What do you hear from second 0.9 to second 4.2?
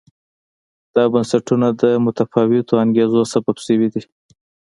دا بنسټونه د متفاوتو انګېزو سبب شوي دي.